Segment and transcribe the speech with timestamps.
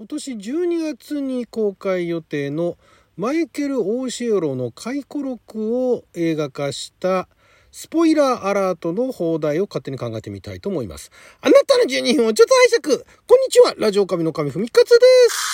[0.00, 2.78] 今年12月に公開予定の
[3.18, 7.28] マイケル・オーシエロの回顧録を映画化した
[7.70, 11.12] スポイラーアラートの放題を勝手に考えてみたいと思います。
[11.42, 14.96] あなたの12分をちょっと拝借こんにちはラジオ神の神ふみかつで
[15.28, 15.50] す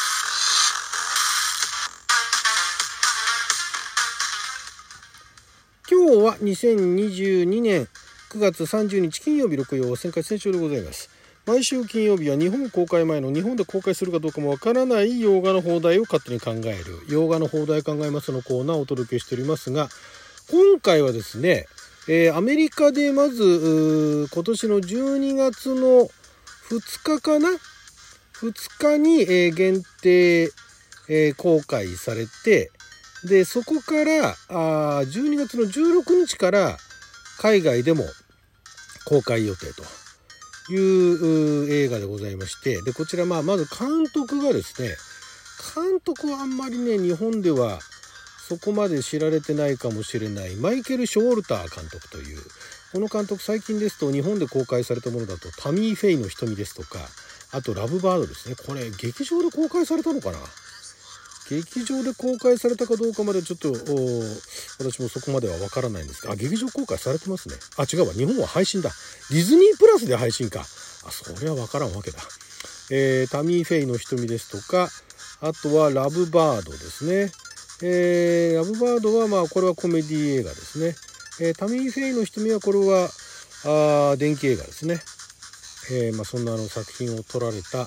[5.91, 7.89] 今日は2022年
[8.31, 11.11] 9月30日金曜日6曜旋回戦勝でございます。
[11.47, 19.89] 毎週金曜日は日本公開前の日本で公開するかどうかもわからない洋画の放題を勝手に考える洋画の放題考えますのコーナーをお届けしておりますが
[20.51, 21.67] 今回はですね、
[22.09, 26.09] えー、アメリカでまず今年の12月の
[26.69, 27.49] 2日かな
[28.41, 30.51] ？2日に、えー、限定、
[31.09, 32.73] えー、公開されて
[33.25, 36.77] でそこからあ12月の16日から
[37.39, 38.03] 海外でも
[39.05, 40.06] 公開予定と。
[40.69, 44.97] いう映画でございまして、で、こちら、まあ、まず監督がですね、
[45.75, 47.79] 監督はあんまりね、日本では
[48.49, 52.39] そこまで知られてないかもしれない、マイケル・ショールター監督という、
[52.93, 57.01] この監督最近ですと日本で公開されたものだと、タミー・フェイの瞳ですとか、
[57.53, 58.55] あとラブバードですね。
[58.67, 60.39] これ、劇場で公開されたのかな
[61.49, 63.73] 劇場で公開されたかどうかまでちょっと
[64.79, 66.33] 私もそこまではわからないんですが。
[66.33, 67.55] あ劇場公開されてますね。
[67.77, 68.13] あ違うわ。
[68.15, 68.91] 日本は配信だ。
[69.31, 70.65] ディズニープラスで配信か。
[71.07, 72.19] あそりゃわからんわけだ、
[72.91, 74.89] えー、タミー・フェイの瞳ですとか
[75.41, 77.31] あとはラブバードですね、
[77.83, 80.95] えー、ラブバードはまあこれはコメディ映画ですね、
[81.41, 83.09] えー、タミー・フェイの瞳はこれは
[84.13, 84.99] あ電気映画ですね、
[85.93, 87.87] えーまあ、そんなあの作品を撮られた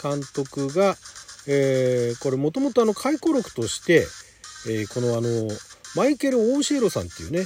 [0.00, 0.96] 監督が
[1.46, 4.06] えー、これもともと回顧録として、
[4.68, 5.48] えー、このあの
[5.96, 7.40] マイケル・オーシエロさんっていうね、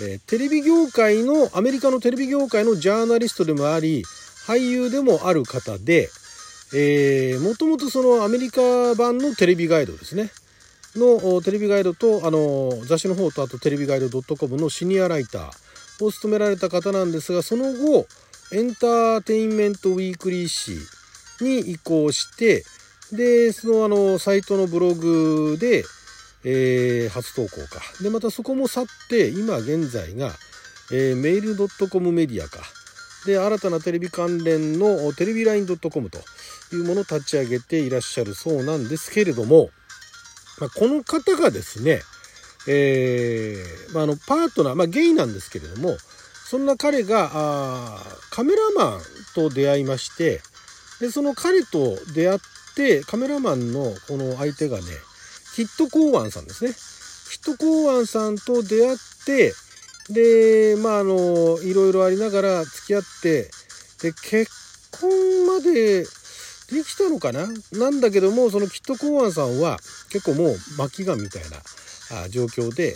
[0.00, 4.04] えー、テレビ業界のアメリカのテレビ業界のジャーナリストでもあり
[4.46, 6.08] 俳優でもある方で
[7.40, 10.30] もともとそのアメリカ版のテレビガイドですね。
[10.96, 18.06] のテレビガイドとあの雑誌の方とあとテレビガイド .com のシニアライターを務められた方なんですがその後
[18.52, 20.86] エンターテインメントウィークリー
[21.38, 22.64] 紙に移行して
[23.12, 25.84] で、そのあの、サイトのブログで、
[26.44, 27.80] えー、初投稿か。
[28.02, 30.32] で、またそこも去って、今現在が、
[30.92, 32.60] えー、メール .com メディアか。
[33.26, 36.18] で、新たなテレビ関連のテレビライン .com と
[36.72, 39.70] いうものを立ち上げていらっしゃるそうなんですけれども、
[40.58, 42.00] まあ、この方がですね、
[42.68, 45.96] えー、まあ、あの、パートナー、まあ、ゲイなんですけれども、
[46.50, 49.00] そんな彼が、あカメラマン
[49.34, 50.40] と出会いまして、
[51.00, 52.38] で、その彼と出会っ
[52.76, 54.84] でカメラマンのこの相手がね
[55.54, 56.72] ヒットコーワンさんですね。
[56.72, 59.52] ヒットコーワンさんと出会って
[60.08, 63.50] でまああのいろいろありながら付き合って
[64.02, 64.50] で結
[65.00, 65.10] 婚
[65.46, 66.06] までで
[66.84, 67.48] きたのかな？
[67.72, 69.78] なんだけどもそのキット・コーワンさんは
[70.10, 72.94] 結構もう末期がみたいな状況で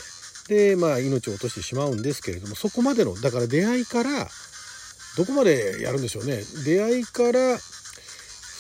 [0.49, 4.29] でまあ命を落としてしまうんですけれどもそこまでのだから出会いから
[5.17, 6.43] どこまでやるんでしょうね。
[6.65, 7.59] 出会いから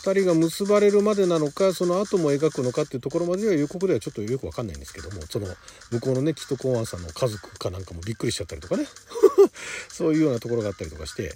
[0.05, 5.47] 2人が結ばれるまでなのかその後も描くのかっていうところまでは予告ではちょっとよく分かんないんですけどもその
[5.91, 8.87] 向こうのねキット・コーアンさんの家族かなんかもびっくりしちゃったりとかね。
[9.89, 11.35] そういうようなところがあったりとかして。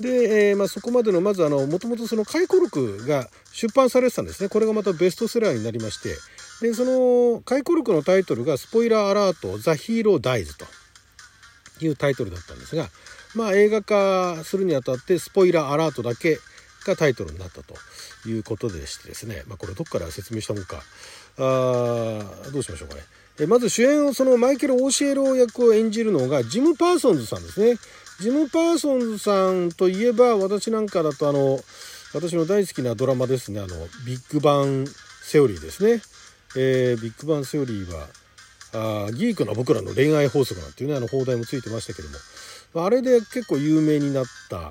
[0.00, 4.48] で、えー、まあ、そこまでのまずあのもともとその回顧録が出版されてたんですね。
[4.48, 6.16] これがまたベストセラーになりまして。
[6.62, 10.66] でその回顧録のタイトルが「Spoiler Alert The Hero Dies」と。
[11.84, 12.88] いうタイトルだったんですが
[13.34, 16.38] まあ映画化するにあたって Spoiler Alert だけ
[16.86, 17.74] がタイトルになったと
[18.28, 20.82] いうことでしてですね、まあ、これどっから説明したもんか。
[21.38, 21.42] あ
[22.52, 23.02] どうしましょうかね。
[23.40, 27.78] えまず主演をそのマイケル・オーシエロ役を演じるのがジム・パーソンズさんですね。
[28.20, 31.58] ジム・パーソンズさんといえば私なんかだとあの
[32.12, 33.60] 私の大好きなドラマですね。
[33.60, 33.68] あの
[34.04, 34.86] ビッグバン
[35.22, 36.02] セオリーですね、
[36.56, 42.16] えー、ビッグバンセオリーはあギークな僕らの恋愛法則なんていうねあの放題もついてましたけども。
[42.72, 44.70] あれで結構有名になった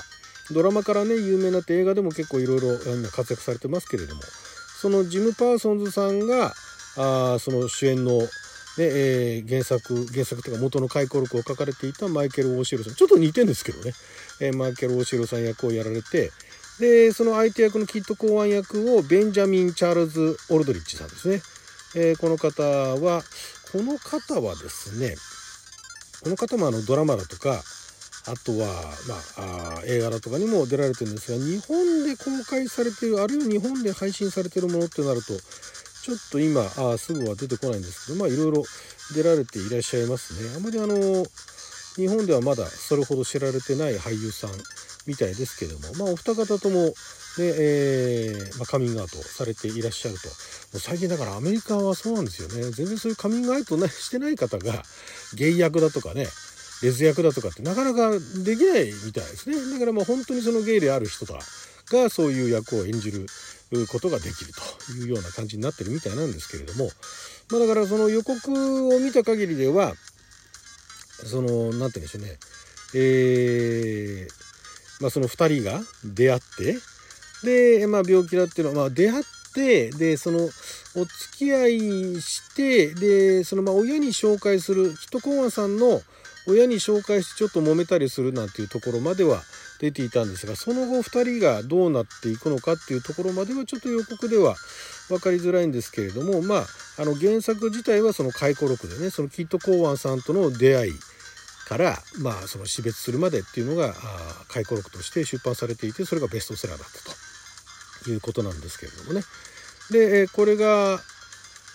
[0.52, 2.78] ドラマからね有名になって映画でも結構いろいろ
[3.12, 4.22] 活躍されてますけれども。
[4.80, 6.54] そのジム・パーソンズさんが
[6.96, 8.28] あその主演の、ね
[8.78, 12.96] えー、原作原作というか元の回顧録を書かれていたマイケル・オーシーロさん。
[12.96, 13.94] ちょっと似てるんですけどね、
[14.40, 16.32] えー、マイケル・オーシーロさん役をやられて。
[16.80, 21.42] でその相手役のキット・コーアン役をベンジャミン・チャールズ・オルドリッチさんですね、
[21.94, 23.22] えー、この方は
[23.74, 25.18] この方はですね
[26.24, 27.62] この方もあのドラマだとか
[28.28, 28.68] あとは、
[29.08, 35.34] まあ、あ映画だとかにも出られてるんですが日本で公開されてるあるいは日本で配信されてるものってなると
[36.02, 38.64] ちょっと今あすぐは出てこないんですけどまあいろいろ
[39.16, 40.56] 出られていらっしゃいますね。
[40.56, 41.26] あまりあの
[41.96, 44.52] 日本ではまだそれほど知られてない俳優さん
[45.08, 46.94] みたいですけども、まあ、お二方ともね、
[47.40, 50.34] えー、まあ、カミングアウトされていらっしゃるとも
[50.76, 54.84] う最近だからアメリカはそうなんですよね全然そういうカミングアウト、してない方が
[55.36, 56.28] ゲイ役だとかね
[56.82, 58.12] レズ役だとかってなかなか
[58.44, 59.56] できないみたいですね。
[59.74, 63.26] だからまあ本当にそのゲイである人がそういう役を演じる
[63.92, 64.52] ことができる
[64.86, 66.90] というような感じになってるみたいなんですけれども、
[67.52, 69.94] まあ、だからその予告を見た限りでは
[71.26, 72.38] その何て言うんでしょうね。
[72.96, 76.78] えー、まあ、その2人が出会って
[77.80, 79.24] で、まあ、病気だっていうのは、まあ、出会っ
[79.54, 80.40] てでその
[80.96, 86.02] お付き合いしてでそのま親に紹介するヒットコーンさんの
[86.50, 89.42] 親に紹介してちょっと揉めたりするなんていうところまでは
[89.80, 94.56] 出ていたんですがその後2人がどうなっていくのかっていうところまではちょっと予告では
[95.08, 96.66] 分かりづらいんですけれどもまあ
[97.00, 100.94] あの原作自体はその回顧録でねそのキット・コーワンさんとの出会い
[101.68, 103.94] からまあその死別するまでっていうのが
[104.48, 109.22] 回顧録として出版されていてそれがベストセラーだったということなんですけれどもね。
[109.92, 111.00] でこれが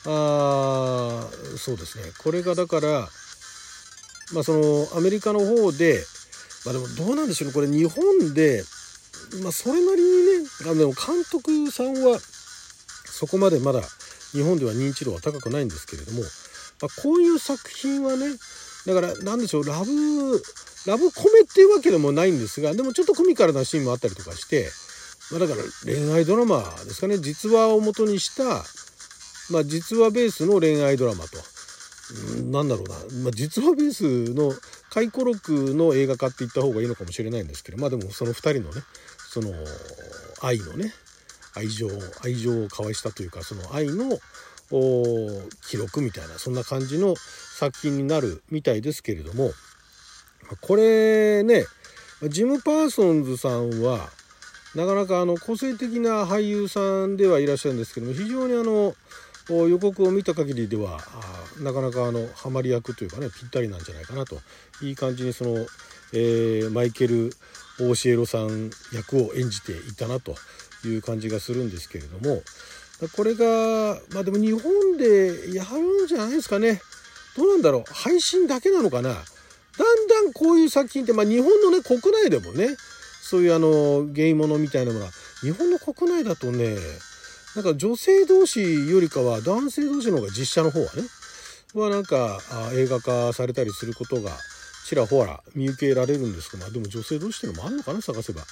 [0.06, 2.04] あそうですね。
[2.18, 3.08] これがだから
[4.34, 6.02] まあ、そのアメリカの方で、
[6.66, 8.64] まあ、でもどうなんでしょうねこれ日本で、
[9.42, 12.18] まあ、それなりにねあでも監督さんは
[13.06, 13.80] そこまでまだ
[14.32, 16.26] 日本では認知度は高くないんですけれども、ま
[16.90, 18.26] あ、こういう作品はね
[18.86, 20.42] だから何でしょうラブ
[20.86, 24.68] ラブコメっていうわけでもないんですがでもちょっとコミカルなシーンもあったりとかして、
[25.30, 28.64] まあ、だから恋愛ドラマですかね実話をもとにした、
[29.52, 31.53] まあ、実話ベースの恋愛ドラマと。
[32.50, 34.52] なんだろうな、まあ、実話ベースの
[34.90, 38.82] 回顧録の映画化って言った方がいいのかもしれないんですけどまあでもその2人のね
[39.16, 39.52] その
[40.42, 40.92] 愛のね
[41.56, 41.88] 愛情
[42.22, 44.18] 愛情を交わしたというかその愛の
[45.68, 49.52] 記録みたいなそんな感じの作品になるみたいですけれども
[50.60, 51.64] これね
[52.28, 54.10] ジム・パーソンズさんは
[54.74, 58.94] なかなかあの個性的な俳優さんではいらっしゃるんですけども非常にあの
[59.48, 61.00] 予告を見た限りでは
[61.60, 64.40] なかなかあのハマり役というかねぴったりなんじゃないかなと。
[64.82, 65.66] いい感じにその、
[66.12, 67.30] えー、マイケル・
[67.80, 70.34] オーシエロさん役を演じていたなと
[70.84, 72.42] いう感じがするんですけれども
[73.16, 76.80] これがまあでも日本でやるんじゃないですかね。
[77.36, 77.84] どうなんだろう。
[77.92, 79.10] 配信だけなのかな。
[79.10, 82.68] だんだんこういう作品って、まあ、日本のね国内でもね
[83.22, 85.10] そういうあのゲイものみたいなものは
[85.40, 86.76] 日本の国内だとね
[87.54, 91.02] なんか女性同士よりかは男性同士の方が実写の方はね
[91.74, 92.40] はなんか
[92.74, 94.30] 映画化されたりすることが
[94.86, 98.42] ちらほら見受けられるんですけど、まあ、でも女性同士っていうのもあるのかな探せば。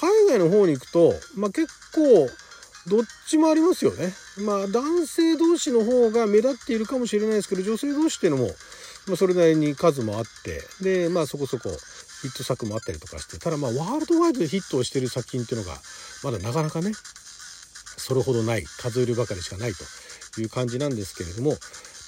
[0.00, 2.28] 海外の方に行くと、まあ、結構
[2.88, 4.12] どっちもありますよね。
[4.38, 8.46] まあ男性同士の方が目立っているかもしれないですけど女性同士っていうのも、
[9.06, 11.68] まあ、それなりに数もあってでまあそこそこ
[12.22, 15.76] ヒット作もあったりとかしてただまあワールドワイドでヒットをしてる作品っていうのが
[16.24, 16.92] まだなかなかね
[18.00, 19.72] それほどない数えるばかりしかない
[20.34, 21.54] という感じなんですけれども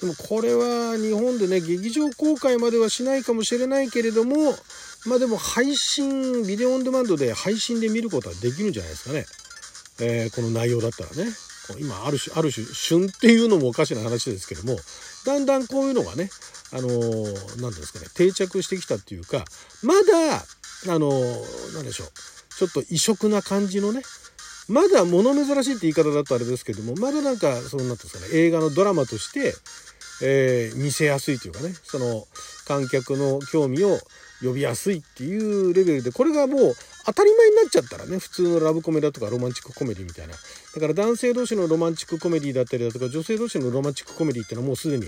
[0.01, 4.35] でもこれは日本でね劇場公開まではしないかもしれないけれども
[5.05, 9.25] まあでも配信ビデオオンデマンドで配信で見ることはできるんじゃないですかね、
[10.01, 11.31] えー、この内容だったらね。
[11.79, 14.77] 今ある種ある種旬っていうのもおかしな話ですけども
[15.25, 16.29] だんだんこういうのがね
[16.73, 19.45] あの何ー、なんですかね定着してきたっていうか
[19.81, 20.43] まだ
[20.93, 22.07] あのー、でしょう
[22.57, 24.01] ちょっと異色な感じのね
[24.69, 29.53] まだ物珍しいって言い方だとあれですけどもまだなんかその何てうんですかね映画のドラマとして
[30.21, 32.25] えー、見せやすいというかねその
[32.67, 33.97] 観客の興味を
[34.41, 40.33] 呼びやすいっていうレベルでこれがもう当たり前になっちゃったらね普通のラブコメだとかロマンチックコメディみたいな。
[40.33, 45.05] だから男性同士のロマンチックコメディだったりだとか女性同士のロマンチックコメディっていうのはもうすでに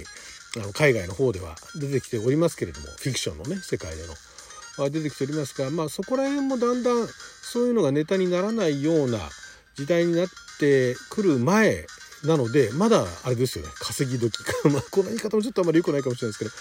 [0.58, 4.14] あの海外の方では出てきておりますけれどもフィクションのね世界での。
[4.90, 9.20] 出てきておりますがまあそこら辺もだんだんそういうのがネタにならないような
[9.76, 10.28] 時代になっ
[10.60, 11.86] てくる前
[12.26, 13.72] なのでまだあれですよね。
[13.80, 14.54] 稼ぎ時か。
[14.70, 16.52] まあこの言い方もちょっとあんまり良くないかもしれないです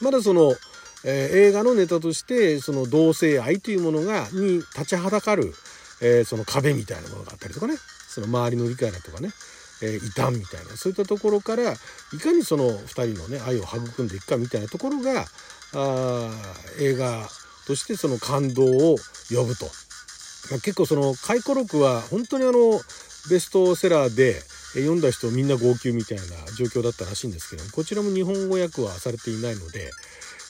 [0.00, 0.10] けど。
[0.10, 0.56] まだその、
[1.04, 5.54] えー、映画のネタとしてその同性愛というものがに立ちはだかる、
[6.00, 7.76] えー、その壁みたいなものがあったりとかね。
[8.08, 9.30] その周りの理解だとかね、
[9.82, 10.76] えー、異端みたいな。
[10.76, 15.26] そういったところからいかにその2人のね愛を育んでいくかみたいなところが
[15.74, 16.30] あ
[16.80, 17.28] 映画
[17.66, 18.96] としてその感動を
[19.30, 19.66] 呼ぶと。
[20.50, 22.80] まあ、結構その回顧録は本当にあの
[23.30, 24.34] ベストセラーで
[24.74, 26.24] 読んだ人みんな号泣みたいな
[26.58, 29.90] 状況だったらしいんですけどこちらも日本語訳はされていないので、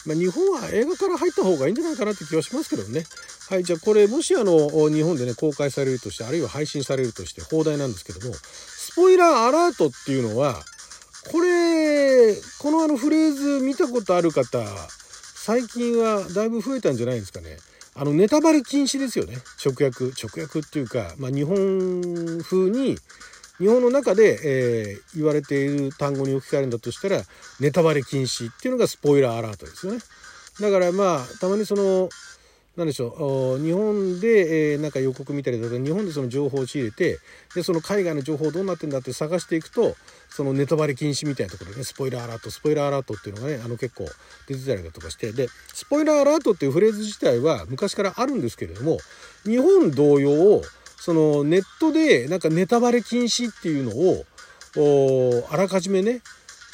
[0.07, 3.05] まあ、日本は映画から入った方がいいんじゃないかなって気はしますけどね。
[3.51, 10.63] はい、じゃあこれもしあの日本でね公開されるとしてあるいは配信されるとして放題なんですけどもスポイラーアラートっていうのは
[11.31, 14.65] これこのあのフレーズ見たことある方
[15.35, 17.59] 最近はだいぶ増えたんじゃないですかね。
[17.97, 22.97] あのネタバレ禁止ですよね直訳直訳っていうか、まあ、日本風に
[23.59, 27.23] 日本の中で、えー、言われている単語に置き換えるんだとしたら
[27.61, 30.01] ネタバレ禁止っていうのがスポイラーアラートですよね。
[30.61, 32.09] だからまあたまにその
[32.77, 37.19] 何でしょう日本で、えー、なんか予告見たりだとか日本でその情報を仕入れて
[37.55, 39.95] でその海外の情報どうなってんだって探していくと
[40.29, 44.07] そのネタバレ禁止みたいなところでね spoiler alert spoiler alert っていうのがねあの結構
[44.49, 48.99] 出てたりだとかしてで spoiler alert っていうフレーズ自体は昔からあるんですけれども
[49.45, 50.63] 日本同様
[50.97, 56.23] そのネットでなんかネタバレ禁止っていうのをあらかじめね、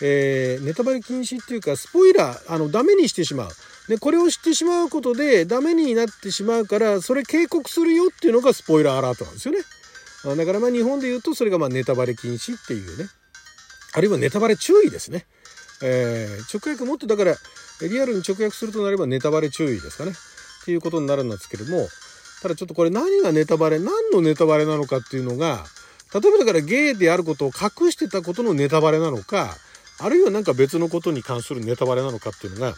[0.00, 3.50] えー、ネタバレ禁止っていうか spoil あのダメにしてしまう。
[3.90, 10.37] でこれを知ってしまうことでダメになってしまうからそれ警告するよっていうのが spoiler alert なんですよね。
[10.37, 13.06] だからまあ日本で言うとそれがまあネタバレ禁止っていうね
[13.92, 15.26] あるいはネタバレ注意ですね。
[15.82, 17.35] えー、直訳もっとだから
[17.80, 20.12] リアルに直訳するとなればネタバレ注意ですかね。
[20.12, 21.88] っていうことになるんですけども
[22.42, 25.64] ただちょっとこれ何がネタバレ何のネタバレなのかっていうのが
[26.14, 29.56] 例えばだからゲイであることを隠してたことのネタバレなのか
[29.99, 32.75] あるいは何か別のことに関するネタバレなのかっていうのが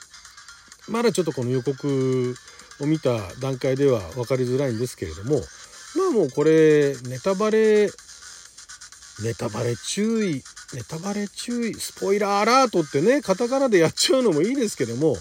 [0.89, 2.35] まだちょっとこの予告
[2.81, 5.37] を見た段階では分かりづらいんですけれども
[5.97, 7.91] まあもうこれネタバレ
[9.23, 10.43] ネタバレ注意
[10.75, 15.17] ネタバレ注意スポイラーアラートってねカタカナでやっちゃうのもいいですけども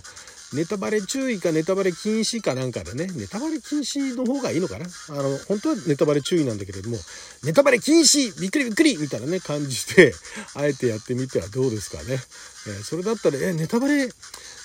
[0.53, 4.86] ネタバレ注意かネタバレ禁止かなんかでねネタバレ禁止の方がいいのかな？
[4.86, 6.98] あの本当はネタバレ注意なんだけれども
[7.44, 10.13] ネタバレ禁止びっくりびっくりみたいなね感じで
[10.56, 14.10] あえてやってみてはどうですかね、えー、それだったらえネタバレ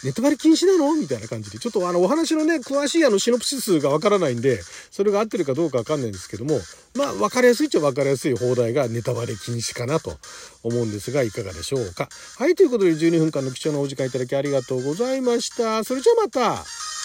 [0.04, 0.94] ネタバレ禁止なの？
[0.94, 4.60] みたいな感じで、ちょっとあのお話のね、詳しいあのシノプシスがわからないんで、
[4.90, 6.60] それが合ってるかどうかわかんないんですけども、
[6.94, 10.16] まあわかりやすいっちゃわかりやすい放題がネタバレ禁止かなと
[10.62, 12.08] 思うんですが、いかがでしょうか。
[12.38, 15.82] はい、ということで12分間の貴重なお時間いただきありがとうございました。
[15.84, 16.95] それじゃあまた。